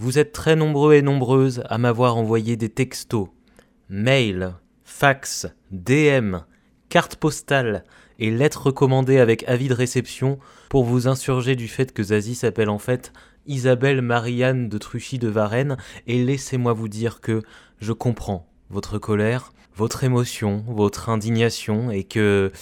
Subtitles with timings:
[0.00, 3.28] Vous êtes très nombreux et nombreuses à m'avoir envoyé des textos,
[3.90, 6.36] mails, fax, DM,
[6.88, 7.84] cartes postales
[8.18, 10.38] et lettres recommandées avec avis de réception
[10.70, 13.12] pour vous insurger du fait que Zazie s'appelle en fait
[13.44, 15.76] Isabelle Marianne de Truchy de Varennes.
[16.06, 17.42] Et laissez-moi vous dire que
[17.78, 22.52] je comprends votre colère, votre émotion, votre indignation et que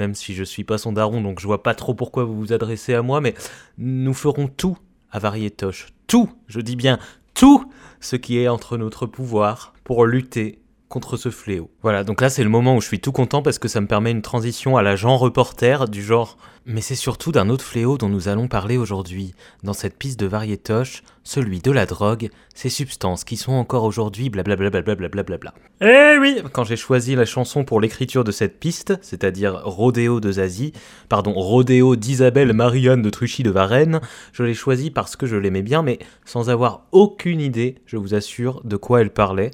[0.00, 2.52] même si je suis pas son daron donc je vois pas trop pourquoi vous vous
[2.52, 3.34] adressez à moi mais
[3.78, 4.78] nous ferons tout
[5.12, 5.88] à Varietoche.
[6.06, 6.98] Tout, je dis bien
[7.34, 7.70] tout
[8.00, 10.61] ce qui est entre notre pouvoir pour lutter
[10.92, 11.70] contre ce fléau.
[11.82, 13.86] Voilà, donc là c'est le moment où je suis tout content parce que ça me
[13.86, 18.08] permet une transition à la reporter du genre mais c'est surtout d'un autre fléau dont
[18.08, 19.34] nous allons parler aujourd'hui,
[19.64, 24.30] dans cette piste de variétoche, celui de la drogue, ces substances qui sont encore aujourd'hui
[24.30, 24.70] blablabla.
[24.70, 30.20] Bla eh oui Quand j'ai choisi la chanson pour l'écriture de cette piste, c'est-à-dire Rodéo
[30.20, 30.72] de Zazie,
[31.08, 34.00] pardon, Rodéo d'Isabelle Marianne de Truchy de Varennes,
[34.32, 38.14] je l'ai choisi parce que je l'aimais bien, mais sans avoir aucune idée, je vous
[38.14, 39.50] assure, de quoi elle parlait.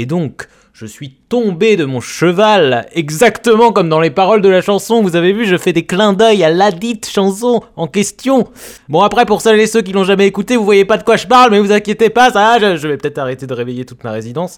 [0.00, 4.62] Et donc, je suis tombé de mon cheval, exactement comme dans les paroles de la
[4.62, 5.02] chanson.
[5.02, 8.48] Vous avez vu, je fais des clins d'œil à ladite chanson en question.
[8.88, 11.18] Bon, après, pour celles et ceux qui l'ont jamais écouté, vous voyez pas de quoi
[11.18, 14.10] je parle, mais vous inquiétez pas, ça, je, vais peut-être arrêter de réveiller toute ma
[14.10, 14.56] résidence.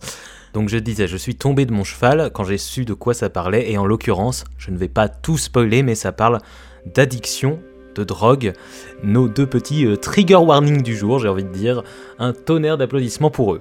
[0.55, 3.28] Donc je disais, je suis tombé de mon cheval quand j'ai su de quoi ça
[3.28, 6.38] parlait, et en l'occurrence, je ne vais pas tout spoiler, mais ça parle
[6.86, 7.59] d'addiction
[7.97, 8.53] de drogue,
[9.03, 11.83] nos deux petits euh, trigger warnings du jour, j'ai envie de dire,
[12.20, 13.61] un tonnerre d'applaudissements pour eux.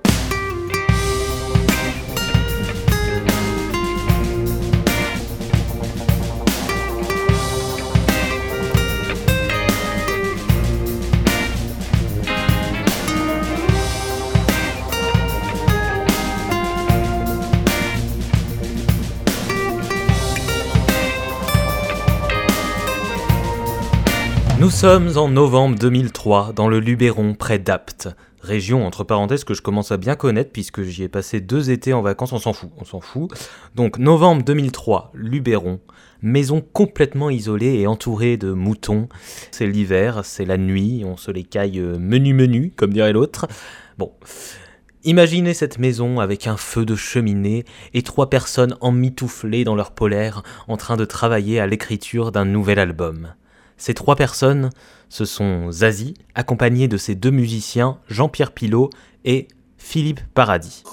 [24.62, 28.09] Nous sommes en novembre 2003 dans le Luberon près d'Apt,
[28.42, 31.94] région entre parenthèses que je commence à bien connaître puisque j'y ai passé deux étés
[31.94, 33.32] en vacances, on s'en fout, on s'en fout.
[33.73, 35.80] Donc novembre 2003, Luberon,
[36.21, 39.10] maison complètement isolée et entourée de moutons.
[39.50, 43.48] C'est l'hiver, c'est la nuit, on se les caille euh, menu menu, comme dirait l'autre.
[43.98, 44.11] Bon.
[45.05, 50.44] Imaginez cette maison avec un feu de cheminée et trois personnes emmitouflées dans leur polaire
[50.67, 53.33] en train de travailler à l'écriture d'un nouvel album.
[53.81, 54.69] Ces trois personnes,
[55.09, 58.92] ce sont Zazie, accompagné de ses deux musiciens, Jean-Pierre Pilot
[59.25, 59.47] et
[59.80, 60.83] Philippe Paradis.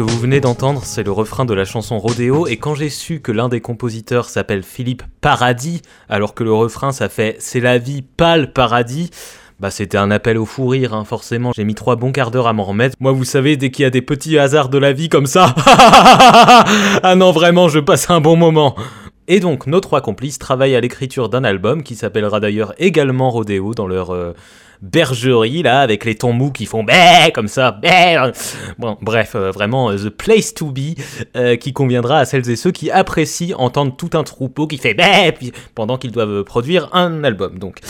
[0.00, 3.20] Que vous venez d'entendre, c'est le refrain de la chanson Rodéo, et quand j'ai su
[3.20, 7.76] que l'un des compositeurs s'appelle Philippe Paradis, alors que le refrain ça fait C'est la
[7.76, 9.10] vie, pas le paradis,
[9.58, 11.52] bah c'était un appel au fou rire, hein, forcément.
[11.54, 12.96] J'ai mis trois bons quarts d'heure à m'en remettre.
[12.98, 15.54] Moi, vous savez, dès qu'il y a des petits hasards de la vie comme ça,
[15.66, 18.76] ah non, vraiment, je passe un bon moment.
[19.28, 23.74] Et donc, nos trois complices travaillent à l'écriture d'un album qui s'appellera d'ailleurs également Rodéo
[23.74, 24.32] dans leur euh,
[24.82, 28.30] bergerie là avec les tons mous qui font bé comme ça bé
[28.78, 30.98] bon bref euh, vraiment euh, the place to be
[31.36, 34.94] euh, qui conviendra à celles et ceux qui apprécient entendre tout un troupeau qui fait
[34.94, 35.34] bé
[35.74, 37.80] pendant qu'ils doivent produire un album donc.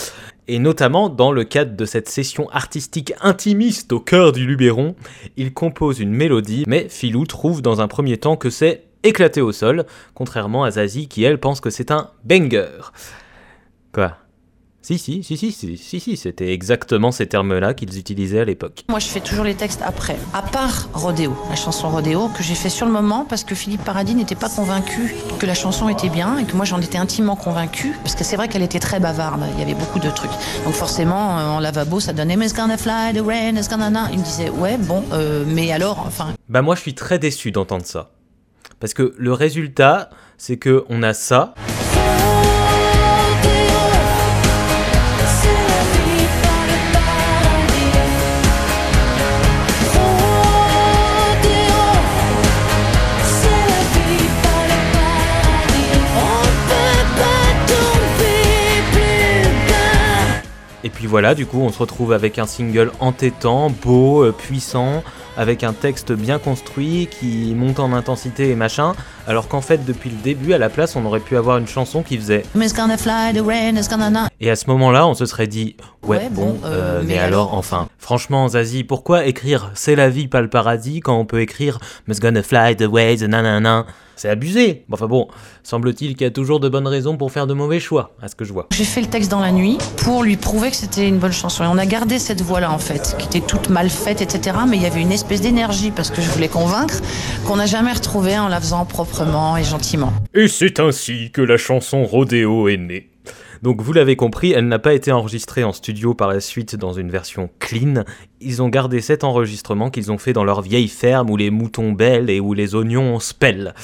[0.47, 4.95] Et notamment dans le cadre de cette session artistique intimiste au cœur du Luberon,
[5.37, 9.51] il compose une mélodie, mais Philou trouve dans un premier temps que c'est éclaté au
[9.51, 12.91] sol, contrairement à Zazie qui elle pense que c'est un banger.
[13.93, 14.17] Quoi?
[14.83, 18.83] Si, si, si, si, si, si, si, c'était exactement ces termes-là qu'ils utilisaient à l'époque.
[18.89, 22.55] Moi, je fais toujours les textes après, à part Rodéo, la chanson Rodéo, que j'ai
[22.55, 26.09] fait sur le moment parce que Philippe Paradis n'était pas convaincu que la chanson était
[26.09, 28.99] bien et que moi, j'en étais intimement convaincu, parce que c'est vrai qu'elle était très
[28.99, 30.31] bavarde, il y avait beaucoup de trucs.
[30.65, 34.09] Donc forcément, euh, en lavabo, ça donnait Mais gonna fly, the rain is gonna...
[34.11, 36.33] Il me disait, ouais, bon, euh, mais alors, enfin...
[36.49, 38.09] Bah moi, je suis très déçu d'entendre ça.
[38.79, 40.09] Parce que le résultat,
[40.39, 41.53] c'est que on a ça...
[61.11, 65.03] voilà, du coup, on se retrouve avec un single entêtant, beau, euh, puissant,
[65.35, 68.93] avec un texte bien construit qui monte en intensité et machin.
[69.27, 72.03] Alors qu'en fait depuis le début à la place on aurait pu avoir une chanson
[72.03, 72.43] qui faisait
[74.39, 77.19] et à ce moment-là on se serait dit ouais, Ouais, bon, euh, euh, mais mais
[77.19, 77.87] alors, alors enfin.
[77.97, 82.19] Franchement Zazie pourquoi écrire c'est la vie pas le paradis quand on peut écrire Miss
[82.19, 83.85] gonna fly the way the nanana
[84.15, 84.85] c'est abusé.
[84.91, 85.27] Enfin bon
[85.63, 88.35] semble-t-il qu'il y a toujours de bonnes raisons pour faire de mauvais choix à ce
[88.35, 88.67] que je vois.
[88.71, 91.63] J'ai fait le texte dans la nuit pour lui prouver que c'était une bonne chanson.
[91.63, 94.57] Et on a gardé cette voix-là, en fait, qui était toute mal faite, etc.
[94.67, 96.95] Mais il y avait une espèce d'énergie, parce que je voulais convaincre,
[97.45, 98.85] qu'on n'a jamais retrouvée en la faisant
[100.33, 103.11] et c'est ainsi que la chanson Rodéo est née.
[103.61, 106.93] Donc vous l'avez compris, elle n'a pas été enregistrée en studio par la suite dans
[106.93, 108.05] une version clean.
[108.39, 111.91] Ils ont gardé cet enregistrement qu'ils ont fait dans leur vieille ferme où les moutons
[111.91, 113.75] bêlent et où les oignons se pèlent.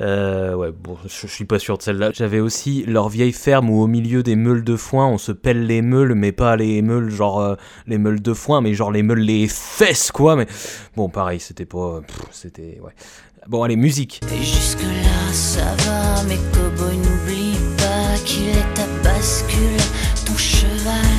[0.00, 2.10] Euh, ouais, bon, je suis pas sûr de celle-là.
[2.14, 5.66] J'avais aussi leur vieille ferme où au milieu des meules de foin, on se pèle
[5.66, 9.02] les meules, mais pas les meules genre euh, les meules de foin, mais genre les
[9.02, 10.36] meules les fesses quoi.
[10.36, 10.46] Mais
[10.96, 12.92] bon, pareil, c'était pas, c'était ouais.
[13.48, 14.20] Bon, allez, musique.
[14.30, 19.80] Et jusque-là, ça va, mais cowboy, n'oublie pas qu'il est ta bascule,
[20.26, 21.17] ton cheval.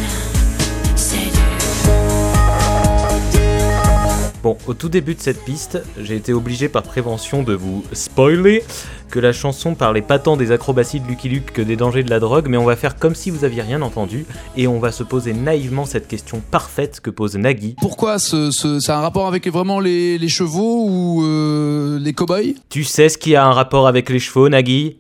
[4.42, 8.64] Bon, au tout début de cette piste, j'ai été obligé par prévention de vous spoiler
[9.12, 12.10] que la chanson parlait pas tant des acrobaties de Lucky Luke que des dangers de
[12.10, 14.26] la drogue, mais on va faire comme si vous aviez rien entendu
[14.56, 17.76] et on va se poser naïvement cette question parfaite que pose Nagui.
[17.82, 22.14] Pourquoi ce, ce- ça a un rapport avec vraiment les, les chevaux ou euh, les
[22.14, 22.54] cow-boys?
[22.70, 24.98] Tu sais ce qui a un rapport avec les chevaux, Nagui?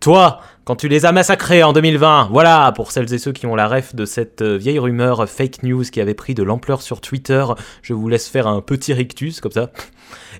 [0.00, 3.56] Toi, quand tu les as massacrés en 2020, voilà, pour celles et ceux qui ont
[3.56, 7.00] la ref de cette euh, vieille rumeur fake news qui avait pris de l'ampleur sur
[7.00, 7.44] Twitter,
[7.82, 9.70] je vous laisse faire un petit rictus comme ça.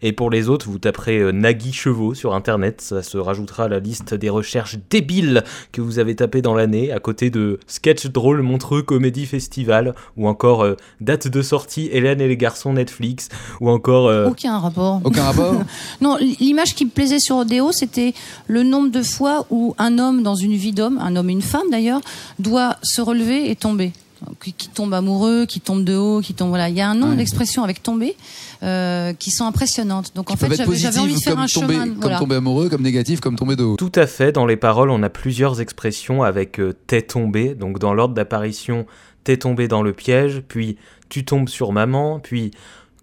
[0.02, 3.69] Et pour les autres, vous taperez euh, Nagui Chevaux sur internet, ça se rajoutera à
[3.69, 5.42] la liste des recherches débiles
[5.72, 10.28] que vous avez tapées dans l'année, à côté de Sketch drôle Montreux Comédie Festival, ou
[10.28, 13.28] encore euh, date de sortie Hélène et les garçons Netflix,
[13.60, 14.06] ou encore...
[14.08, 15.00] euh, Aucun rapport.
[15.04, 15.54] Aucun rapport
[16.00, 18.12] Non, l'image qui me plaisait sur Odeo, c'était
[18.46, 21.41] le nombre de fois où un homme dans une vie d'homme, un homme et une
[21.43, 22.00] femme d'ailleurs,
[22.38, 23.93] doit se relever et tomber.
[24.41, 26.50] Qui, qui tombe amoureux, qui tombe de haut, qui tombe.
[26.50, 27.17] Voilà, il y a un nombre Ouais.
[27.17, 28.14] d'expressions avec tomber
[28.62, 30.12] euh, qui sont impressionnantes.
[30.14, 31.88] Donc en fait, j'avais envie de faire comme un tomber, chemin.
[31.88, 32.19] comme Voilà.
[32.20, 33.76] tomber amoureux, comme négatif, comme tomber de haut.
[33.76, 37.81] Tout à fait, dans les paroles, on a plusieurs expressions avec euh, t'es tombé, donc
[37.81, 38.87] dans l'ordre d'apparition,
[39.25, 40.76] t'es tombé dans le piège, puis
[41.08, 42.53] tu tombes sur maman, puis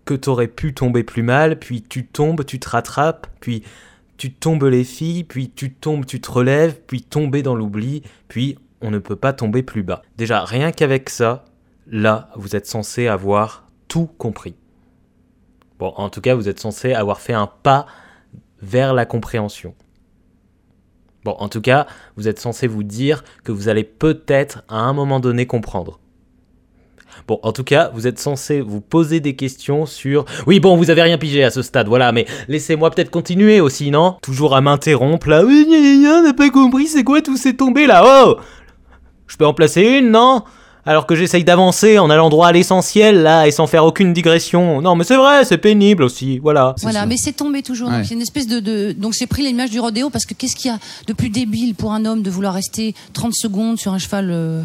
[0.05, 3.61] que t'aurais pu tomber plus mal, puis tu tombes, tu te rattrapes, puis
[4.19, 8.57] tu tombes les filles, puis tu tombes, tu te relèves, puis tomber dans l'oubli, puis
[8.81, 10.01] on ne peut pas tomber plus bas.
[10.17, 11.45] Déjà, rien qu'avec ça,
[11.87, 14.55] là, vous êtes censé avoir tout compris.
[15.79, 17.85] Bon, en tout cas, vous êtes censé avoir fait un pas
[18.61, 19.73] vers la compréhension.
[21.23, 21.87] Bon, en tout cas,
[22.17, 26.01] vous êtes censé vous dire que vous allez peut-être à un moment donné comprendre.
[27.27, 30.25] Bon, en tout cas, vous êtes censé vous poser des questions sur...
[30.47, 33.91] Oui, bon, vous avez rien pigé à ce stade, voilà, mais laissez-moi peut-être continuer aussi,
[33.91, 34.15] non?
[34.21, 35.65] Toujours à m'interrompre, là, oui,
[36.07, 38.37] on n'a pas compris, c'est quoi tous ces tombés, là Oh!
[39.27, 40.43] Je peux en placer une, non?
[40.85, 44.81] Alors que j'essaye d'avancer en allant droit à l'essentiel, là, et sans faire aucune digression.
[44.81, 46.73] Non, mais c'est vrai, c'est pénible aussi, voilà.
[46.77, 47.89] C'est Voilà, mais c'est tombé toujours.
[47.89, 47.97] Ouais.
[47.97, 50.25] Donc, il y a une espèce de, de- donc j'ai pris l'image du rodéo parce
[50.25, 53.33] que qu'est-ce qu'il y a de plus débile pour un homme de vouloir rester 30
[53.33, 54.63] secondes sur un cheval euh,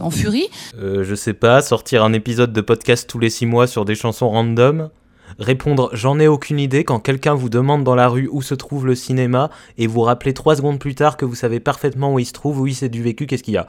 [0.00, 0.46] en furie?
[0.80, 3.94] Euh, je sais pas, sortir un épisode de podcast tous les six mois sur des
[3.94, 4.90] chansons random?
[5.38, 8.86] Répondre j'en ai aucune idée quand quelqu'un vous demande dans la rue où se trouve
[8.86, 12.26] le cinéma et vous rappelez trois secondes plus tard que vous savez parfaitement où il
[12.26, 13.66] se trouve, oui c'est du vécu, qu'est-ce qu'il y a?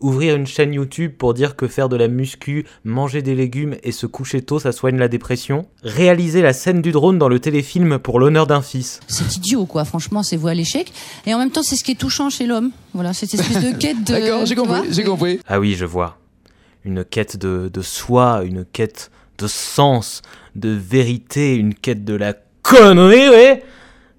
[0.00, 3.90] Ouvrir une chaîne YouTube pour dire que faire de la muscu, manger des légumes et
[3.90, 7.98] se coucher tôt ça soigne la dépression Réaliser la scène du drone dans le téléfilm
[7.98, 9.84] pour l'honneur d'un fils C'est idiot, quoi.
[9.84, 10.92] Franchement, c'est voué à l'échec.
[11.26, 12.70] Et en même temps, c'est ce qui est touchant chez l'homme.
[12.94, 14.12] Voilà, cette espèce de quête de.
[14.12, 15.40] D'accord, j'ai compris, j'ai compris.
[15.48, 16.18] Ah oui, je vois.
[16.84, 20.22] Une quête de, de soi, une quête de sens,
[20.54, 23.64] de vérité, une quête de la connerie, ouais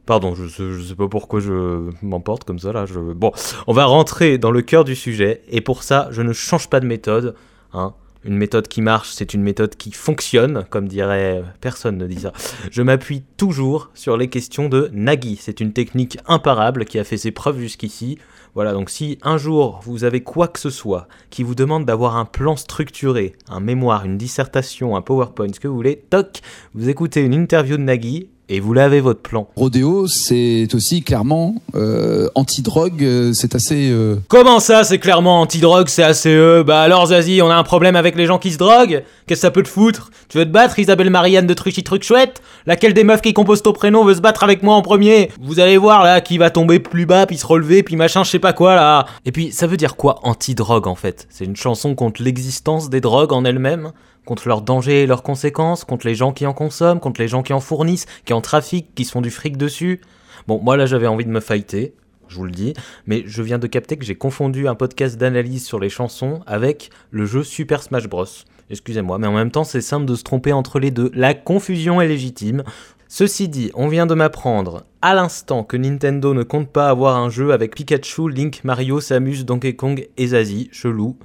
[0.09, 2.85] Pardon, je je sais pas pourquoi je m'emporte comme ça là.
[3.15, 3.31] Bon,
[3.67, 6.79] on va rentrer dans le cœur du sujet et pour ça, je ne change pas
[6.79, 7.35] de méthode.
[7.73, 7.93] Hein.
[8.25, 12.33] Une méthode qui marche, c'est une méthode qui fonctionne, comme dirait personne ne dit ça.
[12.71, 15.37] Je m'appuie toujours sur les questions de Nagui.
[15.39, 18.17] C'est une technique imparable qui a fait ses preuves jusqu'ici.
[18.55, 22.17] Voilà, donc si un jour vous avez quoi que ce soit qui vous demande d'avoir
[22.17, 26.39] un plan structuré, un mémoire, une dissertation, un PowerPoint, ce que vous voulez, toc,
[26.73, 29.47] vous écoutez une interview de Nagui et vous l'avez votre plan.
[29.55, 33.89] Rodéo, c'est aussi clairement euh, anti-drogue, euh, c'est assez...
[33.91, 37.95] euh, Comment ça, c'est clairement anti-drogue, c'est ACE Bah alors Zazie, on a un problème
[37.95, 39.03] avec les gens qui se droguent?
[39.27, 40.09] Qu'est-ce que ça peut te foutre?
[40.27, 42.41] Tu veux te battre, Isabelle Marianne de Truchy Truc Chouette?
[42.65, 45.31] Laquelle des meufs qui composent ton prénom veut se battre avec moi en premier?
[45.41, 48.31] Vous allez voir là, qui va tomber plus bas, puis se relever, puis machin, je
[48.31, 49.05] sais pas quoi là.
[49.25, 51.27] Et puis, ça veut dire quoi anti-drogue en fait?
[51.29, 53.91] C'est une chanson contre l'existence des drogues en elles-mêmes
[54.29, 57.41] contre leurs dangers et leurs conséquences, contre les gens qui en consomment, contre les gens
[57.41, 60.01] qui en fournissent, qui en trafiquent, qui se font du fric dessus.
[60.47, 61.95] Bon, moi là j'avais envie de me fighter,
[62.27, 62.75] je vous le dis,
[63.07, 66.91] mais je viens de capter que j'ai confondu un podcast d'analyse sur les chansons avec
[67.09, 68.27] le jeu Super Smash Bros.
[68.69, 71.09] Excusez-moi, mais en même temps c'est simple de se tromper entre les deux.
[71.15, 72.61] La confusion est légitime.
[73.07, 77.31] Ceci dit, on vient de m'apprendre à l'instant que Nintendo ne compte pas avoir un
[77.31, 80.69] jeu avec Pikachu, Link, Mario, Samus, Donkey Kong et Zazie.
[80.71, 81.17] Chelou.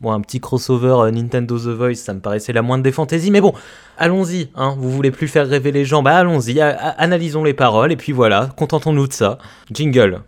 [0.00, 3.32] Bon, un petit crossover euh, Nintendo The Voice, ça me paraissait la moindre des fantaisies,
[3.32, 3.52] mais bon,
[3.96, 7.96] allons-y, hein, vous voulez plus faire rêver les gens, bah allons-y, analysons les paroles, et
[7.96, 9.38] puis voilà, contentons-nous de ça.
[9.72, 10.20] Jingle.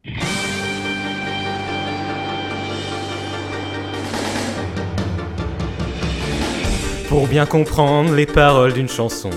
[7.09, 9.31] Pour bien comprendre les paroles d'une chanson,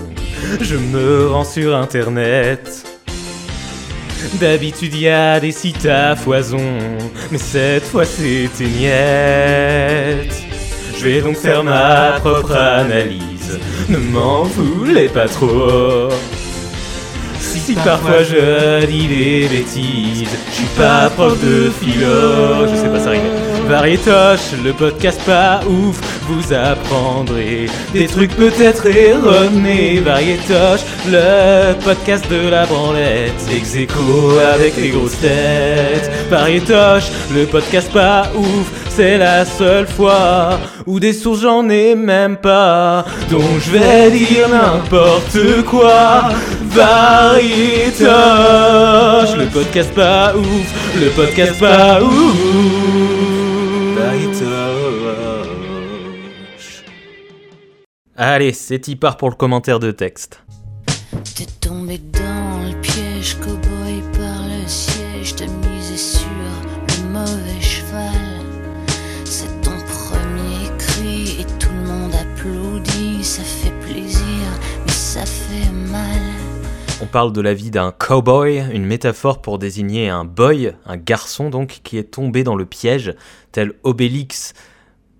[0.60, 2.93] je me rends sur internet.
[4.32, 6.78] D'habitude y a des sites à foison,
[7.30, 10.34] mais cette fois c'était niette.
[10.98, 16.08] Je vais donc faire ma propre analyse, ne m'en voulez pas trop.
[17.38, 23.00] Si parfois je dis des bêtises, je suis pas prof de philo, je sais pas
[23.00, 23.22] ça rime.
[23.68, 26.52] Variétoche, le podcast pas ouf, vous
[27.92, 30.00] des trucs peut-être erronés.
[30.00, 33.76] Variétoche, le podcast de la branlette, ex
[34.54, 36.10] avec les grosses têtes.
[36.30, 42.36] Variétoche, le podcast pas ouf, c'est la seule fois où des sources j'en ai même
[42.36, 43.04] pas.
[43.30, 46.30] Donc je vais dire n'importe quoi.
[46.70, 48.04] Variétoche,
[49.36, 52.34] le podcast pas ouf, le podcast pas ouf.
[53.96, 54.83] Variétoche.
[58.16, 60.40] Allez, c'est y part pour le commentaire de texte.
[61.34, 68.14] T'es tombé dans le piège, cowboy par le siège, t'as misé sur le mauvais cheval.
[69.24, 74.46] C'est ton premier cri et tout le monde applaudit, ça fait plaisir,
[74.86, 76.20] mais ça fait mal.
[77.02, 81.50] On parle de la vie d'un cowboy, une métaphore pour désigner un boy, un garçon
[81.50, 83.14] donc, qui est tombé dans le piège,
[83.50, 84.54] tel Obélix.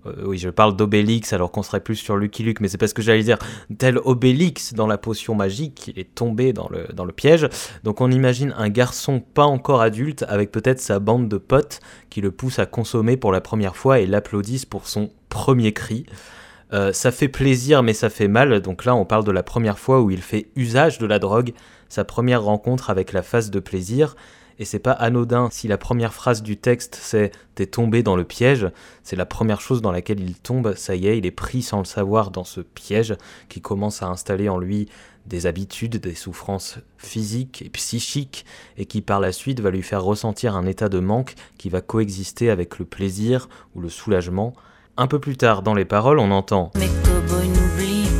[0.05, 2.93] Euh, oui, je parle d'Obélix alors qu'on serait plus sur Lucky Luke, mais c'est parce
[2.93, 3.37] que j'allais dire,
[3.77, 7.47] tel Obélix dans la potion magique, il est tombé dans le, piège.
[7.83, 12.19] Donc on imagine un garçon pas encore adulte avec peut-être sa bande de potes qui
[12.19, 16.05] le poussent à consommer pour la première fois et l'applaudissent pour son premier cri.
[16.73, 19.77] Euh, ça fait plaisir mais ça fait mal, donc là on parle de la première
[19.77, 21.53] fois où il fait usage de la drogue,
[21.89, 24.15] sa première rencontre avec la phase de plaisir,
[24.59, 28.23] et c'est pas anodin si la première phrase du texte c'est t'es tombé dans le
[28.23, 28.69] piège,
[29.03, 31.79] c'est la première chose dans laquelle il tombe, ça y est, il est pris sans
[31.79, 33.15] le savoir dans ce piège
[33.49, 34.89] qui commence à installer en lui
[35.25, 38.45] des habitudes, des souffrances physiques et psychiques,
[38.77, 41.81] et qui par la suite va lui faire ressentir un état de manque qui va
[41.81, 44.53] coexister avec le plaisir ou le soulagement.
[44.97, 46.71] Un peu plus tard dans les paroles, on entend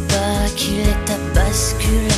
[0.08, 2.15] pas qu'il est bascule.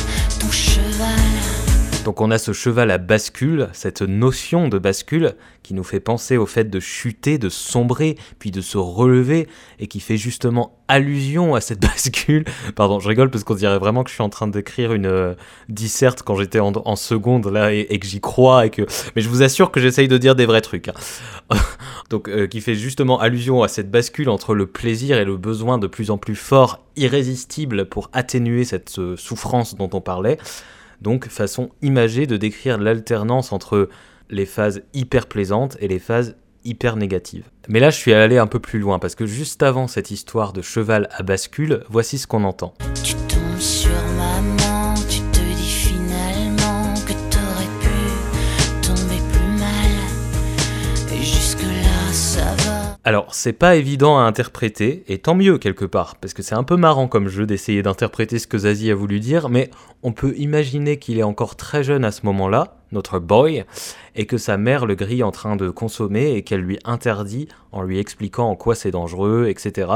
[2.08, 6.38] Donc on a ce cheval à bascule, cette notion de bascule qui nous fait penser
[6.38, 9.46] au fait de chuter, de sombrer, puis de se relever,
[9.78, 12.46] et qui fait justement allusion à cette bascule.
[12.76, 15.34] Pardon, je rigole parce qu'on dirait vraiment que je suis en train d'écrire une euh,
[15.68, 18.86] disserte quand j'étais en, seconde là et, et que j'y crois et que.
[19.14, 20.88] Mais je vous assure que j'essaye de dire des vrais trucs.
[20.88, 20.94] hein.
[22.08, 25.76] Donc euh, qui fait justement allusion à cette bascule entre le plaisir et le besoin
[25.76, 30.38] de plus en plus fort, irrésistible pour atténuer cette euh, souffrance dont on parlait.
[31.00, 33.88] Donc, façon imagée de décrire l'alternance entre
[34.30, 37.44] les phases hyper plaisantes et les phases hyper négatives.
[37.68, 40.52] Mais là, je suis allé un peu plus loin parce que juste avant cette histoire
[40.52, 42.74] de cheval à bascule, voici ce qu'on entend.
[53.04, 56.62] Alors, c'est pas évident à interpréter, et tant mieux quelque part, parce que c'est un
[56.62, 59.70] peu marrant comme jeu d'essayer d'interpréter ce que Zazie a voulu dire, mais
[60.02, 63.64] on peut imaginer qu'il est encore très jeune à ce moment-là, notre boy,
[64.14, 67.82] et que sa mère le grille en train de consommer et qu'elle lui interdit en
[67.82, 69.90] lui expliquant en quoi c'est dangereux, etc.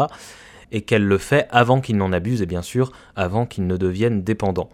[0.71, 4.23] Et qu'elle le fait avant qu'il n'en abuse, et bien sûr, avant qu'il ne devienne
[4.23, 4.71] dépendant.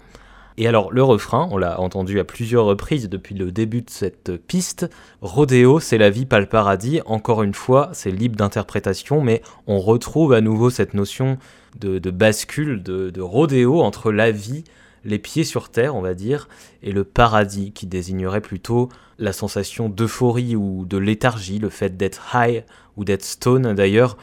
[0.60, 4.36] Et alors le refrain, on l'a entendu à plusieurs reprises depuis le début de cette
[4.36, 4.90] piste,
[5.22, 9.78] Rodéo, c'est la vie pas le paradis, encore une fois, c'est libre d'interprétation, mais on
[9.78, 11.38] retrouve à nouveau cette notion
[11.78, 14.64] de, bascule, de, de rodéo entre la vie,
[15.04, 16.48] les pieds sur terre, on va dire,
[16.82, 18.88] et le paradis, qui désignerait plutôt
[19.20, 22.64] la sensation d'euphorie ou de léthargie, le fait d'être high
[22.96, 23.74] ou d'être stone.
[23.74, 24.16] D'ailleurs,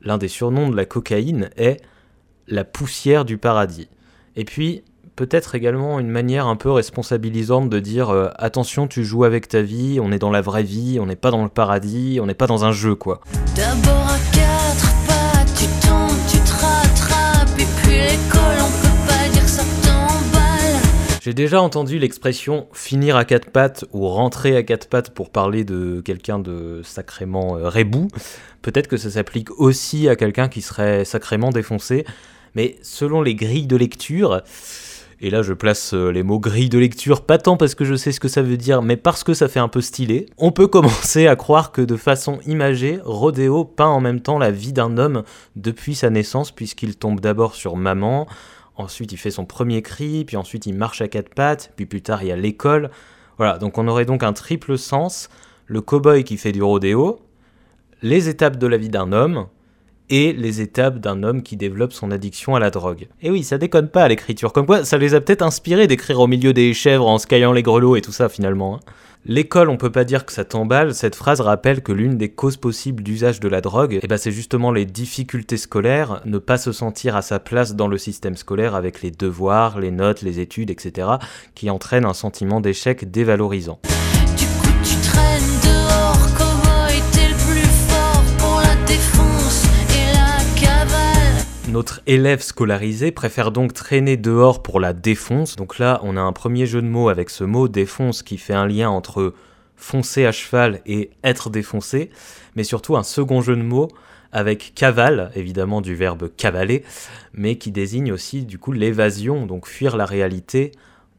[0.00, 1.82] l'un des surnoms de la cocaïne est
[2.48, 3.88] la poussière du paradis.
[4.36, 4.84] Et puis,
[5.22, 9.62] peut-être également une manière un peu responsabilisante de dire euh, attention, tu joues avec ta
[9.62, 12.34] vie, on est dans la vraie vie, on n'est pas dans le paradis, on n'est
[12.34, 13.20] pas dans un jeu quoi.
[13.54, 14.90] D'abord à quatre
[15.54, 15.66] tu
[16.28, 16.38] tu
[17.88, 19.62] l'école, on peut pas dire ça.
[21.22, 25.62] J'ai déjà entendu l'expression finir à quatre pattes ou rentrer à quatre pattes pour parler
[25.62, 28.08] de quelqu'un de sacrément euh, rébou.
[28.60, 32.04] Peut-être que ça s'applique aussi à quelqu'un qui serait sacrément défoncé.
[32.54, 34.42] Mais selon les grilles de lecture,
[35.22, 37.94] et là je place euh, les mots grilles de lecture, pas tant parce que je
[37.94, 40.50] sais ce que ça veut dire, mais parce que ça fait un peu stylé, on
[40.50, 44.72] peut commencer à croire que de façon imagée, Rodéo peint en même temps la vie
[44.72, 45.22] d'un homme
[45.56, 48.26] depuis sa naissance, puisqu'il tombe d'abord sur maman,
[48.76, 52.02] ensuite il fait son premier cri, puis ensuite il marche à quatre pattes, puis plus
[52.02, 52.90] tard il y a l'école.
[53.38, 55.30] Voilà, donc on aurait donc un triple sens,
[55.66, 57.20] le cow-boy qui fait du rodéo,
[58.02, 59.46] les étapes de la vie d'un homme,
[60.12, 63.08] et les étapes d'un homme qui développe son addiction à la drogue.
[63.22, 66.20] Et oui, ça déconne pas à l'écriture, comme quoi ça les a peut-être inspirés d'écrire
[66.20, 68.76] au milieu des chèvres en scaillant les grelots et tout ça finalement.
[68.76, 68.80] hein.
[69.24, 72.58] L'école, on peut pas dire que ça t'emballe, cette phrase rappelle que l'une des causes
[72.58, 76.72] possibles d'usage de la drogue, eh ben c'est justement les difficultés scolaires, ne pas se
[76.72, 80.70] sentir à sa place dans le système scolaire avec les devoirs, les notes, les études,
[80.70, 81.08] etc.,
[81.54, 83.80] qui entraînent un sentiment d'échec dévalorisant.
[91.72, 95.56] Notre élève scolarisé préfère donc traîner dehors pour la défonce.
[95.56, 98.52] Donc là, on a un premier jeu de mots avec ce mot défonce qui fait
[98.52, 99.32] un lien entre
[99.74, 102.10] foncer à cheval et être défoncé,
[102.56, 103.88] mais surtout un second jeu de mots
[104.32, 106.84] avec cavale, évidemment du verbe cavaler,
[107.32, 110.72] mais qui désigne aussi du coup l'évasion, donc fuir la réalité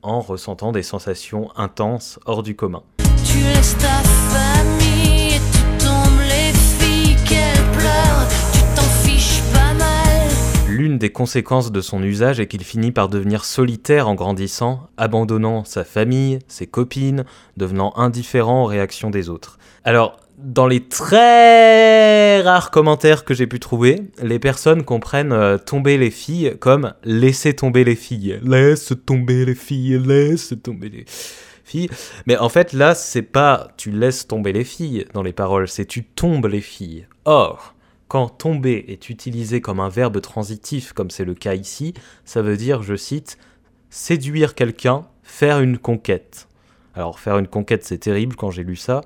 [0.04, 2.84] en ressentant des sensations intenses hors du commun.
[10.84, 15.64] L'une des conséquences de son usage est qu'il finit par devenir solitaire en grandissant, abandonnant
[15.64, 17.24] sa famille, ses copines,
[17.56, 19.60] devenant indifférent aux réactions des autres.
[19.86, 25.98] Alors, dans les très rares commentaires que j'ai pu trouver, les personnes comprennent euh, tomber
[25.98, 28.42] les filles comme laisser tomber les filles.
[28.44, 31.06] Laisse tomber les filles, laisse tomber les
[31.64, 31.90] filles.
[32.28, 35.86] Mais en fait, là, c'est pas tu laisses tomber les filles dans les paroles, c'est
[35.86, 37.08] tu tombes les filles.
[37.24, 37.74] Or,
[38.14, 42.58] quand tomber est utilisé comme un verbe transitif, comme c'est le cas ici, ça veut
[42.58, 43.40] dire, je cite,
[43.90, 46.48] séduire quelqu'un, faire une conquête.
[46.94, 49.02] Alors, faire une conquête, c'est terrible quand j'ai lu ça.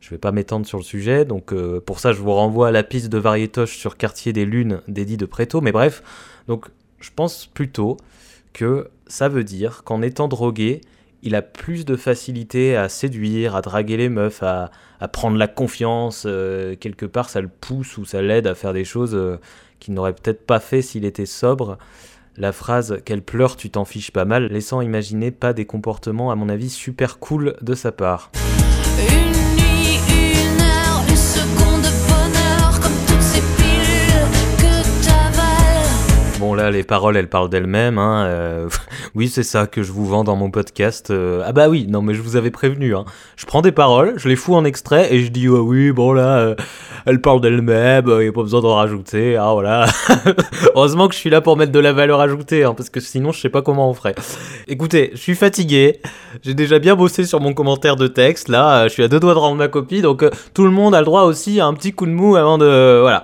[0.00, 2.70] Je vais pas m'étendre sur le sujet, donc euh, pour ça, je vous renvoie à
[2.70, 5.60] la piste de Variétoche sur Quartier des Lunes d'Eddie de Préto.
[5.60, 6.02] Mais bref,
[6.48, 6.64] donc
[6.98, 7.98] je pense plutôt
[8.54, 10.80] que ça veut dire qu'en étant drogué,
[11.22, 14.70] il a plus de facilité à séduire, à draguer les meufs, à,
[15.12, 16.24] prendre la confiance.
[16.26, 19.38] euh, quelque part, ça le pousse ou ça l'aide à faire des choses euh,
[19.80, 21.78] qu'il n'aurait peut-être pas fait s'il était sobre.
[22.36, 26.34] La phrase qu'elle pleure, tu t'en fiches pas mal, laissant imaginer pas des comportements, à
[26.34, 28.30] mon avis, super cool de sa part.
[36.46, 37.98] Bon là, les paroles, elles parlent d'elles-mêmes.
[37.98, 38.68] Hein, euh,
[39.16, 41.10] oui, c'est ça que je vous vends dans mon podcast.
[41.10, 42.94] euh, Ah bah oui, non mais je vous avais prévenu.
[42.94, 43.04] Hein.
[43.36, 46.12] Je prends des paroles, je les fous en extrait et je dis ah oui, bon
[46.12, 46.54] là, euh,
[47.04, 49.36] elles parlent d'elles-mêmes, il n'y a pas besoin d'en rajouter.
[49.36, 49.86] Ah voilà.
[50.76, 53.32] Heureusement que je suis là pour mettre de la valeur ajoutée, hein, parce que sinon
[53.32, 54.14] je sais pas comment on ferait.
[54.68, 56.00] Écoutez, je suis fatigué.
[56.44, 58.48] J'ai déjà bien bossé sur mon commentaire de texte.
[58.48, 61.00] Là, je suis à deux doigts de rendre ma copie, donc tout le monde a
[61.00, 63.22] le droit aussi à un petit coup de mou avant de voilà.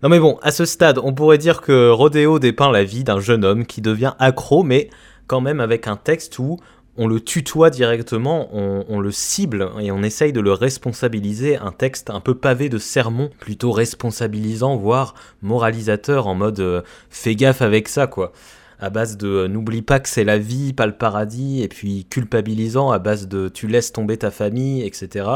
[0.00, 3.18] Non mais bon, à ce stade, on pourrait dire que Rodéo dépeint la vie d'un
[3.18, 4.90] jeune homme qui devient accro, mais
[5.26, 6.60] quand même avec un texte où
[6.96, 12.10] on le tutoie directement, on, le cible et on essaye de le responsabiliser, un texte
[12.10, 17.88] un peu pavé de sermons, plutôt responsabilisant, voire moralisateur, en mode euh, fais gaffe avec
[17.88, 18.32] ça quoi.
[18.78, 22.04] À base de euh, n'oublie pas que c'est la vie, pas le paradis, et puis
[22.04, 25.28] culpabilisant à base de tu laisses tomber ta famille, etc.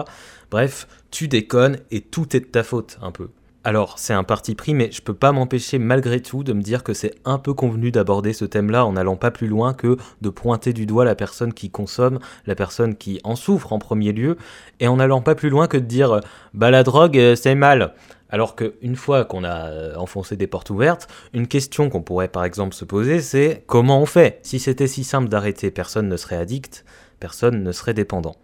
[0.52, 3.28] Bref, tu déconnes et tout est de ta faute un peu.
[3.64, 6.82] Alors, c'est un parti pris, mais je peux pas m'empêcher malgré tout de me dire
[6.82, 10.28] que c'est un peu convenu d'aborder ce thème-là en n'allant pas plus loin que de
[10.30, 14.36] pointer du doigt la personne qui consomme, la personne qui en souffre en premier lieu,
[14.80, 16.20] et en allant pas plus loin que de dire euh,
[16.54, 17.94] bah la drogue euh, c'est mal.
[18.30, 22.44] Alors qu'une fois qu'on a euh, enfoncé des portes ouvertes, une question qu'on pourrait par
[22.44, 24.40] exemple se poser c'est comment on fait?
[24.42, 26.84] Si c'était si simple d'arrêter, personne ne serait addict,
[27.20, 28.34] personne ne serait dépendant.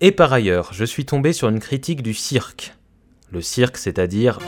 [0.00, 2.74] Et par ailleurs, je suis tombé sur une critique du cirque.
[3.34, 4.38] Le cirque, c'est-à-dire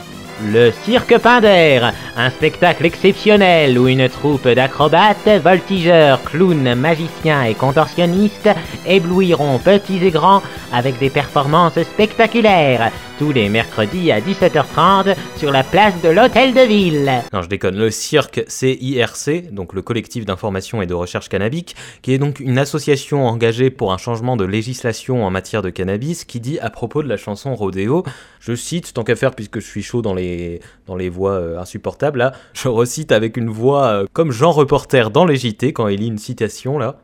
[0.45, 8.49] Le Cirque Pinder, un spectacle exceptionnel où une troupe d'acrobates, voltigeurs, clowns, magiciens et contorsionnistes
[8.85, 15.63] éblouiront petits et grands avec des performances spectaculaires, tous les mercredis à 17h30 sur la
[15.63, 17.11] place de l'Hôtel de Ville.
[17.33, 17.77] Non, je déconne.
[17.77, 23.25] Le CIRC, donc le collectif d'information et de recherche cannabique, qui est donc une association
[23.27, 27.07] engagée pour un changement de législation en matière de cannabis, qui dit à propos de
[27.07, 28.03] la chanson Rodéo,
[28.39, 31.59] je cite, tant qu'à faire puisque je suis chaud dans les, dans les voix euh,
[31.59, 35.87] insupportables, là, je recite avec une voix euh, comme Jean Reporter dans les JT quand
[35.87, 36.99] il lit une citation, là.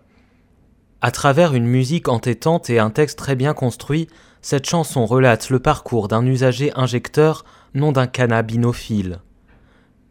[1.02, 4.08] À travers une musique entêtante et un texte très bien construit,
[4.44, 9.22] cette chanson relate le parcours d'un usager injecteur, non d'un cannabinophile.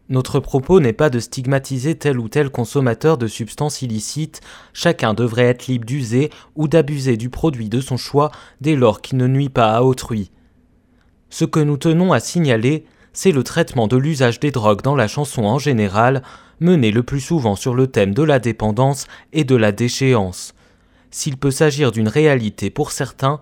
[0.08, 4.40] Notre propos n'est pas de stigmatiser tel ou tel consommateur de substances illicites,
[4.72, 9.18] chacun devrait être libre d'user ou d'abuser du produit de son choix dès lors qu'il
[9.18, 10.32] ne nuit pas à autrui.
[11.28, 15.08] Ce que nous tenons à signaler, c'est le traitement de l'usage des drogues dans la
[15.08, 16.22] chanson en général,
[16.58, 20.54] mené le plus souvent sur le thème de la dépendance et de la déchéance.
[21.10, 23.38] S'il peut s'agir d'une réalité pour certains,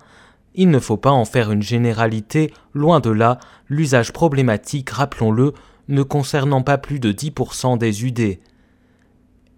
[0.54, 5.52] il ne faut pas en faire une généralité, loin de là, l'usage problématique, rappelons-le,
[5.88, 8.38] ne concernant pas plus de 10% des UD.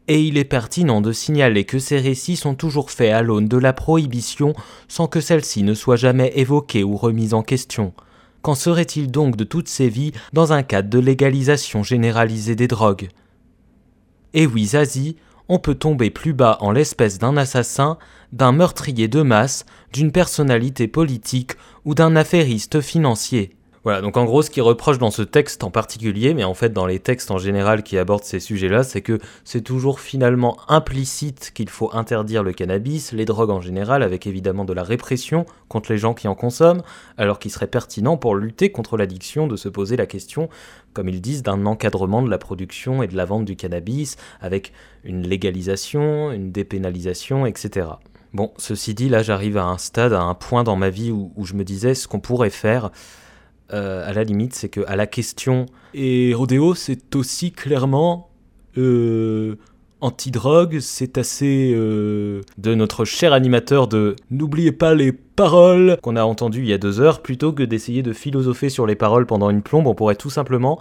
[0.09, 3.57] Et il est pertinent de signaler que ces récits sont toujours faits à l'aune de
[3.57, 4.53] la prohibition
[4.89, 7.93] sans que celle-ci ne soit jamais évoquée ou remise en question.
[8.43, 13.09] Qu'en serait-il donc de toutes ces vies dans un cadre de légalisation généralisée des drogues?
[14.35, 15.17] Et oui, Zazie,
[15.53, 17.99] on peut tomber plus bas en l'espèce d'un assassin,
[18.33, 21.53] d'un meurtrier de masse, d'une personnalité politique
[21.85, 23.55] ou d'un affairiste financier.
[23.85, 26.73] Voilà, donc en gros, ce qu'il reproche dans ce texte en particulier, mais en fait
[26.73, 31.51] dans les textes en général qui abordent ces sujets-là, c'est que c'est toujours finalement implicite
[31.53, 35.91] qu'il faut interdire le cannabis, les drogues en général, avec évidemment de la répression contre
[35.91, 36.83] les gens qui en consomment,
[37.19, 40.49] alors qu'il serait pertinent pour lutter contre l'addiction de se poser la question,
[40.93, 44.73] comme ils disent, d'un encadrement de la production et de la vente du cannabis, avec
[45.03, 47.89] une légalisation, une dépénalisation, etc.
[48.33, 51.33] Bon, ceci dit, là j'arrive à un stade, à un point dans ma vie où,
[51.35, 52.93] où je me disais ce qu'on pourrait faire
[53.73, 58.31] euh, à la limite, c'est que à la question et Rodéo, c'est aussi clairement
[58.79, 59.57] euh,
[60.01, 65.97] anti-drogue, c'est assez euh, de notre cher animateur de n'oubliez pas les paroles.
[66.03, 68.97] qu'on a entendu il y a deux heures, plutôt que d'essayer de philosopher sur les
[68.97, 70.79] paroles pendant une plombe, on pourrait tout simplement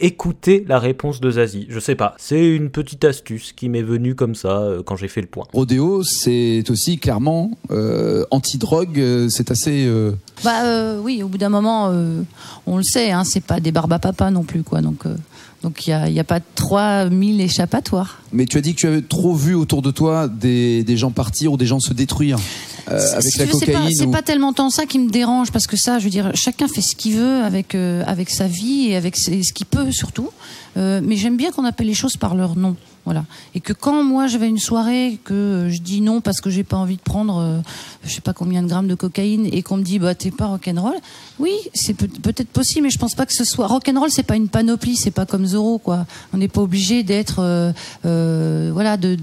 [0.00, 1.66] écouter la réponse de Zazie.
[1.68, 5.08] Je sais pas, c'est une petite astuce qui m'est venue comme ça euh, quand j'ai
[5.08, 5.44] fait le point.
[5.52, 9.84] Rodéo, c'est aussi clairement euh, anti-drogue, euh, c'est assez.
[9.86, 12.22] euh, Bah euh, oui, au bout d'un moment, euh,
[12.66, 14.80] on le sait, hein, c'est pas des barbes à papa non plus, quoi.
[14.82, 15.14] Donc euh,
[15.62, 18.20] donc il y a, a pas 3000 échappatoires.
[18.32, 21.10] Mais tu as dit que tu avais trop vu autour de toi des, des gens
[21.10, 22.36] partir ou des gens se détruire
[22.86, 23.94] avec si la c'est pas- cocaïne.
[23.96, 26.30] C'est ou- pas, tellement tant ça qui me dérange parce que ça, je veux dire,
[26.34, 29.90] chacun fait ce qu'il veut avec euh, avec sa vie et avec ce qu'il peut
[29.92, 30.30] surtout.
[30.76, 32.76] Euh, mais j'aime bien qu'on appelle les choses par leur nom.
[33.04, 33.24] Voilà.
[33.54, 36.48] Et que quand moi je vais à une soirée que je dis non parce que
[36.48, 37.58] j'ai pas envie de prendre euh,
[38.04, 40.46] je sais pas combien de grammes de cocaïne et qu'on me dit bah t'es pas
[40.46, 40.94] rock'n'roll,
[41.38, 44.36] oui c'est peut- peut-être possible mais je pense pas que ce soit rock'n'roll c'est pas
[44.36, 46.06] une panoplie c'est pas comme Zorro quoi.
[46.32, 47.72] On n'est pas obligé d'être euh,
[48.06, 49.16] euh, voilà de,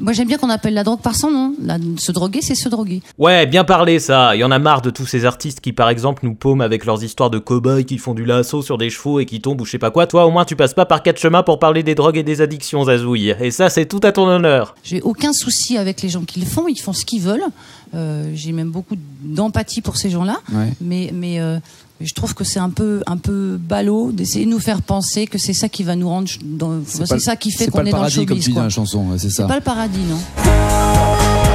[0.00, 1.54] moi j'aime bien qu'on appelle la drogue par son nom.
[1.98, 3.02] Se droguer c'est se droguer.
[3.18, 4.36] Ouais, bien parlé ça.
[4.36, 6.84] Il y en a marre de tous ces artistes qui, par exemple, nous paument avec
[6.84, 9.64] leurs histoires de cow-boys qui font du lasso sur des chevaux et qui tombent ou
[9.64, 10.06] je sais pas quoi.
[10.06, 12.40] Toi, au moins, tu passes pas par quatre chemins pour parler des drogues et des
[12.40, 13.34] addictions, Zazouille.
[13.40, 14.74] Et ça, c'est tout à ton honneur.
[14.82, 17.44] J'ai aucun souci avec les gens qui le font, ils font ce qu'ils veulent.
[17.94, 20.72] Euh, J'ai même beaucoup d'empathie pour ces gens-là, Ouais.
[20.80, 21.58] mais mais euh,
[22.00, 25.38] je trouve que c'est un peu un peu ballot d'essayer de nous faire penser que
[25.38, 26.28] c'est ça qui va nous rendre
[26.86, 28.62] c'est ça qui fait qu'on est dans le paradis, comme showbiz tu dis dans quoi.
[28.64, 29.44] la chanson, ouais, c'est ça.
[29.44, 31.47] C'est pas le paradis non.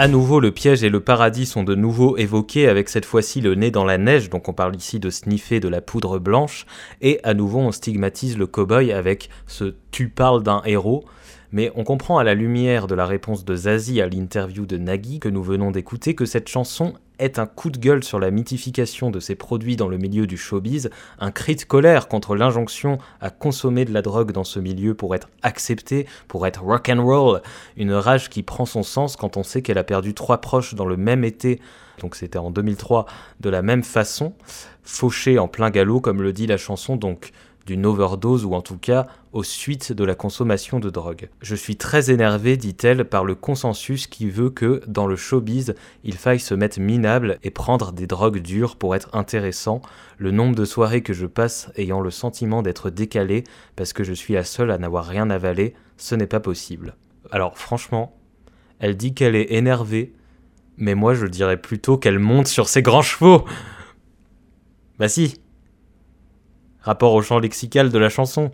[0.00, 3.54] À nouveau, le piège et le paradis sont de nouveau évoqués avec cette fois-ci le
[3.54, 6.64] nez dans la neige, donc on parle ici de sniffer de la poudre blanche,
[7.02, 11.04] et à nouveau on stigmatise le cow-boy avec ce tu parles d'un héros.
[11.52, 15.18] Mais on comprend à la lumière de la réponse de Zazie à l'interview de Nagui
[15.18, 19.10] que nous venons d'écouter que cette chanson est un coup de gueule sur la mythification
[19.10, 23.30] de ces produits dans le milieu du showbiz, un cri de colère contre l'injonction à
[23.30, 27.42] consommer de la drogue dans ce milieu pour être accepté, pour être rock and roll,
[27.76, 30.86] une rage qui prend son sens quand on sait qu'elle a perdu trois proches dans
[30.86, 31.60] le même été,
[32.00, 33.06] donc c'était en 2003,
[33.40, 34.32] de la même façon,
[34.82, 37.32] fauché en plein galop comme le dit la chanson, donc
[37.66, 41.28] d'une overdose ou en tout cas aux suites de la consommation de drogue.
[41.40, 46.14] Je suis très énervé, dit-elle, par le consensus qui veut que, dans le showbiz, il
[46.14, 49.82] faille se mettre minable et prendre des drogues dures pour être intéressant.
[50.18, 53.44] Le nombre de soirées que je passe ayant le sentiment d'être décalé
[53.76, 56.96] parce que je suis la seule à n'avoir rien avalé, ce n'est pas possible.
[57.30, 58.16] Alors franchement,
[58.78, 60.14] elle dit qu'elle est énervée,
[60.76, 63.44] mais moi je dirais plutôt qu'elle monte sur ses grands chevaux.
[64.98, 65.40] Bah si.
[66.82, 68.50] Rapport au champ lexical de la chanson.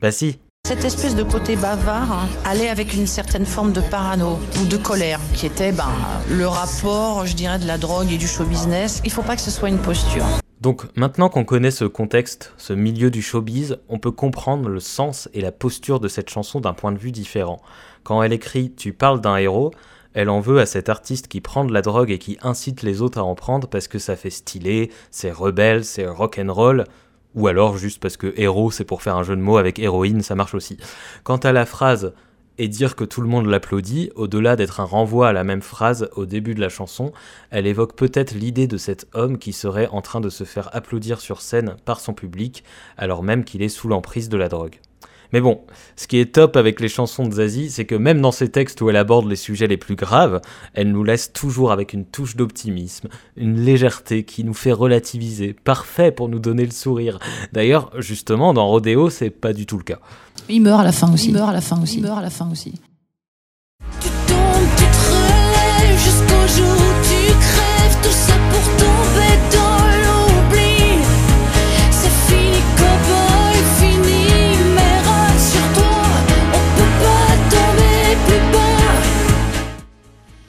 [0.00, 0.38] Bah si.
[0.66, 4.76] Cette espèce de côté bavard hein, allait avec une certaine forme de parano ou de
[4.76, 5.90] colère, qui était ben,
[6.30, 9.00] le rapport, je dirais, de la drogue et du show business.
[9.04, 10.24] Il faut pas que ce soit une posture.
[10.60, 15.28] Donc maintenant qu'on connaît ce contexte, ce milieu du showbiz, on peut comprendre le sens
[15.34, 17.60] et la posture de cette chanson d'un point de vue différent.
[18.04, 19.72] Quand elle écrit Tu parles d'un héros,
[20.14, 23.02] elle en veut à cet artiste qui prend de la drogue et qui incite les
[23.02, 26.84] autres à en prendre parce que ça fait stylé, c'est rebelle, c'est rock'n'roll,
[27.34, 30.22] ou alors juste parce que héros c'est pour faire un jeu de mots avec héroïne,
[30.22, 30.76] ça marche aussi.
[31.24, 32.12] Quant à la phrase
[32.58, 36.08] et dire que tout le monde l'applaudit, au-delà d'être un renvoi à la même phrase
[36.16, 37.12] au début de la chanson,
[37.50, 41.20] elle évoque peut-être l'idée de cet homme qui serait en train de se faire applaudir
[41.20, 42.62] sur scène par son public,
[42.96, 44.80] alors même qu'il est sous l'emprise de la drogue.
[45.32, 45.62] Mais bon,
[45.96, 48.80] ce qui est top avec les chansons de Zazie, c'est que même dans ces textes
[48.80, 50.40] où elle aborde les sujets les plus graves,
[50.74, 56.12] elle nous laisse toujours avec une touche d'optimisme, une légèreté qui nous fait relativiser, parfait
[56.12, 57.18] pour nous donner le sourire.
[57.52, 59.98] D'ailleurs, justement, dans Rodeo, c'est pas du tout le cas.
[60.48, 61.28] Il meurt à la fin aussi.
[61.28, 61.96] Il meurt à la fin aussi.
[61.96, 62.74] Il meurt à la fin aussi.
[64.00, 67.11] Tu tombes, tu te relèves jusqu'au jour où tu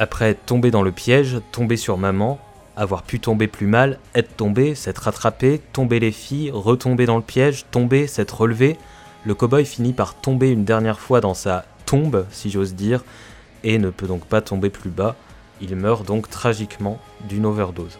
[0.03, 2.37] Après tomber dans le piège, tomber sur maman,
[2.75, 7.23] avoir pu tomber plus mal, être tombé, s'être rattrapé, tomber les filles, retomber dans le
[7.23, 8.75] piège, tomber, s'être relevé,
[9.23, 13.05] le cow-boy finit par tomber une dernière fois dans sa tombe, si j'ose dire,
[13.63, 15.15] et ne peut donc pas tomber plus bas.
[15.61, 17.97] Il meurt donc tragiquement d'une overdose.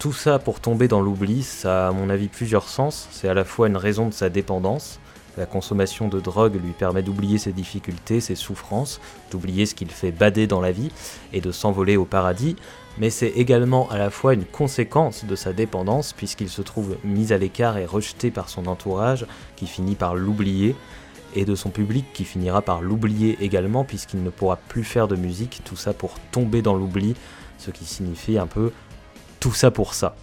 [0.00, 3.06] Tout ça pour tomber dans l'oubli, ça a à mon avis plusieurs sens.
[3.12, 4.98] C'est à la fois une raison de sa dépendance.
[5.36, 10.12] La consommation de drogue lui permet d'oublier ses difficultés, ses souffrances, d'oublier ce qu'il fait
[10.12, 10.90] bader dans la vie
[11.32, 12.56] et de s'envoler au paradis,
[12.98, 17.32] mais c'est également à la fois une conséquence de sa dépendance puisqu'il se trouve mis
[17.32, 20.76] à l'écart et rejeté par son entourage qui finit par l'oublier
[21.34, 25.16] et de son public qui finira par l'oublier également puisqu'il ne pourra plus faire de
[25.16, 27.14] musique, tout ça pour tomber dans l'oubli,
[27.58, 28.70] ce qui signifie un peu
[29.40, 30.14] tout ça pour ça.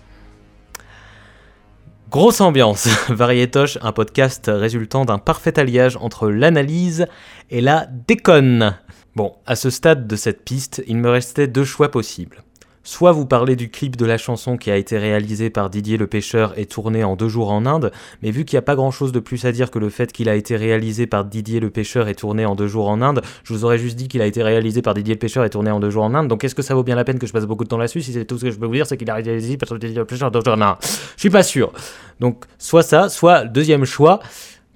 [2.12, 7.06] Grosse ambiance, Varietoche, un podcast résultant d'un parfait alliage entre l'analyse
[7.50, 8.78] et la déconne.
[9.16, 12.44] Bon, à ce stade de cette piste, il me restait deux choix possibles.
[12.84, 16.08] Soit vous parlez du clip de la chanson qui a été réalisé par Didier le
[16.08, 17.92] Pêcheur et tourné en deux jours en Inde,
[18.24, 20.12] mais vu qu'il n'y a pas grand chose de plus à dire que le fait
[20.12, 23.22] qu'il a été réalisé par Didier le Pêcheur et tourné en deux jours en Inde,
[23.44, 25.70] je vous aurais juste dit qu'il a été réalisé par Didier le Pêcheur et tourné
[25.70, 27.34] en deux jours en Inde, donc est-ce que ça vaut bien la peine que je
[27.34, 28.98] passe beaucoup de temps là-dessus Si c'est tout ce que je peux vous dire, c'est
[28.98, 30.78] qu'il a réalisé par Didier le Pêcheur en deux jours en Inde?
[30.82, 31.72] Je suis pas sûr.
[32.20, 34.22] Donc soit ça, soit deuxième choix,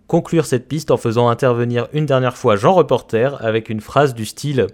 [0.06, 4.26] conclure cette piste en faisant intervenir une dernière fois Jean Reporter avec une phrase du
[4.26, 4.68] style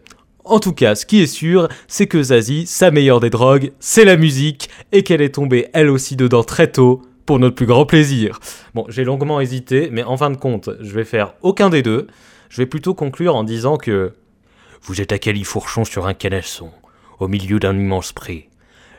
[0.43, 4.05] en tout cas, ce qui est sûr, c'est que Zazie, sa meilleure des drogues, c'est
[4.05, 7.85] la musique, et qu'elle est tombée elle aussi dedans très tôt, pour notre plus grand
[7.85, 8.39] plaisir.
[8.73, 12.07] Bon, j'ai longuement hésité, mais en fin de compte, je vais faire aucun des deux.
[12.49, 14.13] Je vais plutôt conclure en disant que
[14.81, 16.71] vous êtes à califourchon sur un canasson,
[17.19, 18.49] au milieu d'un immense pré.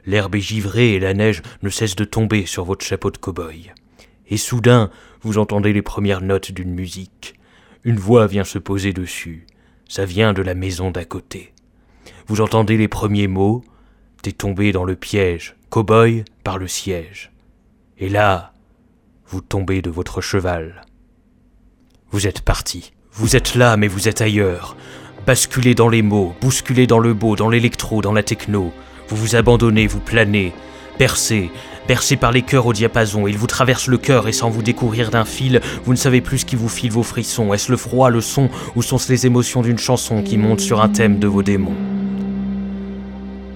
[0.07, 3.73] L'herbe est givrée et la neige ne cesse de tomber sur votre chapeau de cow-boy.
[4.29, 7.35] Et soudain, vous entendez les premières notes d'une musique.
[7.85, 9.47] Une voix vient se poser dessus.
[9.95, 11.53] Ça vient de la maison d'à côté.
[12.27, 13.63] Vous entendez les premiers mots,
[14.23, 17.31] t'es tombé dans le piège, cow-boy par le siège.
[17.99, 18.55] Et là,
[19.27, 20.87] vous tombez de votre cheval.
[22.11, 22.95] Vous êtes parti.
[23.13, 24.79] Vous êtes là, mais vous êtes ailleurs.
[25.27, 28.73] Basculez dans les mots, bousculez dans le beau, dans l'électro, dans la techno.
[29.09, 30.55] Vous vous abandonnez, vous planez,
[30.97, 31.51] percez,
[31.89, 35.11] bercé par les cœurs au diapason, il vous traverse le cœur et sans vous découvrir
[35.11, 37.53] d'un fil, vous ne savez plus ce qui vous file vos frissons.
[37.53, 40.89] Est-ce le froid, le son, ou sont-ce les émotions d'une chanson qui monte sur un
[40.89, 41.77] thème de vos démons?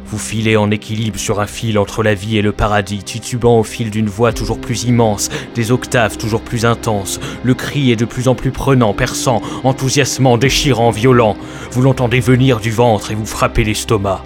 [0.08, 3.64] Vous filez en équilibre sur un fil entre la vie et le paradis, titubant au
[3.64, 7.18] fil d'une voix toujours plus immense, des octaves toujours plus intenses.
[7.42, 11.36] Le cri est de plus en plus prenant, perçant, enthousiasmant, déchirant, violent.
[11.72, 14.22] Vous l'entendez venir du ventre et vous frappez l'estomac.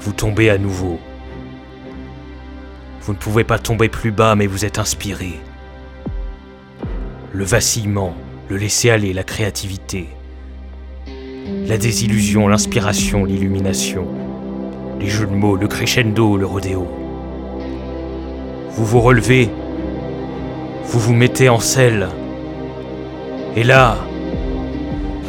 [0.00, 1.00] Vous tombez à nouveau.
[3.04, 5.38] Vous ne pouvez pas tomber plus bas, mais vous êtes inspiré.
[7.32, 8.14] Le vacillement,
[8.48, 10.08] le laisser-aller, la créativité.
[11.66, 14.06] La désillusion, l'inspiration, l'illumination.
[14.98, 16.88] Les jeux de mots, le crescendo, le rodéo.
[18.70, 19.50] Vous vous relevez.
[20.84, 22.08] Vous vous mettez en selle.
[23.54, 23.98] Et là,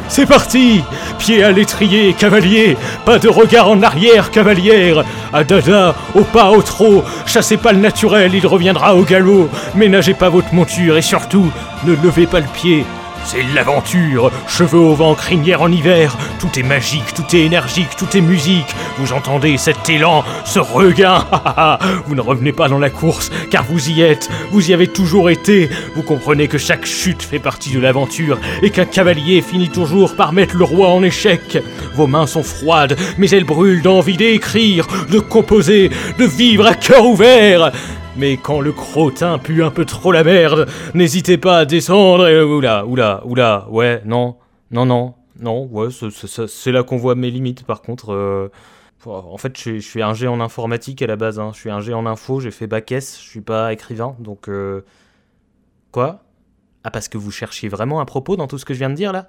[0.08, 0.82] c'est parti.
[1.18, 2.76] Pied à l'étrier, cavalier.
[3.04, 5.04] Pas de regard en arrière, cavalière.
[5.32, 7.04] À dada, au pas, au trot.
[7.26, 9.48] Chassez pas le naturel, il reviendra au galop.
[9.74, 11.50] Ménagez pas votre monture et surtout,
[11.84, 12.84] ne levez pas le pied
[13.26, 18.16] C'est l'aventure Cheveux au vent, crinière en hiver, tout est magique, tout est énergique, tout
[18.16, 18.72] est musique.
[18.98, 21.26] Vous entendez cet élan, ce regain
[22.06, 25.28] Vous ne revenez pas dans la course, car vous y êtes, vous y avez toujours
[25.28, 25.68] été.
[25.96, 30.32] Vous comprenez que chaque chute fait partie de l'aventure, et qu'un cavalier finit toujours par
[30.32, 31.58] mettre le roi en échec.
[31.96, 37.04] Vos mains sont froides, mais elles brûlent d'envie d'écrire, de composer, de vivre à cœur
[37.04, 37.72] ouvert.
[38.18, 42.42] Mais quand le crottin pue un peu trop la merde, n'hésitez pas à descendre et...
[42.42, 44.36] Oula, oula, oula, ouais, non,
[44.70, 48.12] non, non, non, ouais, c'est- là qu'on voit mes limites par contre.
[48.14, 48.48] euh,
[49.04, 51.50] En fait, je suis, je suis un G en informatique à la base, hein.
[51.54, 54.48] je suis un G en info, j'ai fait bac S, je suis pas écrivain, donc...
[54.48, 54.80] euh,
[55.92, 56.20] Quoi?
[56.84, 58.94] Ah, parce que vous cherchiez vraiment un propos dans tout ce que je viens de
[58.94, 59.28] dire là?